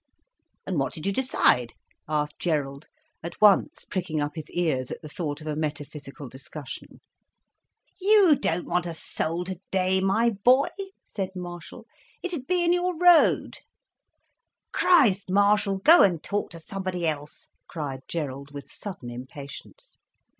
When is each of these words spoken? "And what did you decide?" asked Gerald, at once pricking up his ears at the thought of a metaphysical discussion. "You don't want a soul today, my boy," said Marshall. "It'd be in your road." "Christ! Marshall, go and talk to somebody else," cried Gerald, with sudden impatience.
"And 0.65 0.79
what 0.79 0.93
did 0.93 1.05
you 1.05 1.13
decide?" 1.13 1.73
asked 2.09 2.39
Gerald, 2.39 2.87
at 3.21 3.39
once 3.39 3.85
pricking 3.85 4.19
up 4.19 4.33
his 4.33 4.49
ears 4.49 4.89
at 4.89 5.03
the 5.03 5.07
thought 5.07 5.41
of 5.41 5.45
a 5.45 5.55
metaphysical 5.55 6.27
discussion. 6.27 7.01
"You 7.99 8.35
don't 8.35 8.65
want 8.65 8.87
a 8.87 8.95
soul 8.95 9.43
today, 9.43 10.01
my 10.01 10.31
boy," 10.31 10.69
said 11.03 11.35
Marshall. 11.35 11.85
"It'd 12.23 12.47
be 12.47 12.63
in 12.65 12.73
your 12.73 12.97
road." 12.97 13.59
"Christ! 14.71 15.29
Marshall, 15.29 15.77
go 15.77 16.01
and 16.01 16.23
talk 16.23 16.49
to 16.49 16.59
somebody 16.59 17.05
else," 17.05 17.47
cried 17.67 17.99
Gerald, 18.07 18.49
with 18.49 18.71
sudden 18.71 19.11
impatience. 19.11 19.99